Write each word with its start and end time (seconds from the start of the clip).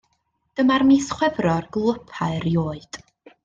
Dyma'r 0.59 0.85
mis 0.93 1.11
Chwefror 1.19 1.69
gwlypa 1.77 2.33
erioed. 2.41 3.05